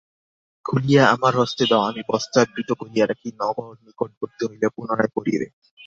খুলিয়া 0.65 1.03
আমার 1.09 1.33
হস্তে 1.35 1.63
দাও 1.67 1.83
আমি 1.89 2.01
বস্ত্রাবৃত 2.09 2.69
করিয়া 2.81 3.05
রাখি 3.07 3.29
নগর 3.39 3.71
নিকটবর্তী 3.85 4.43
হইলে 4.49 4.67
পুনরায় 4.75 5.11
পরিবে। 5.15 5.47